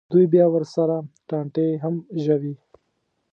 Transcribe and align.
دوی 0.11 0.25
بیا 0.33 0.45
ورسره 0.51 0.97
ټانټې 1.29 1.67
هم 1.83 1.95
ژووي. 2.23 2.55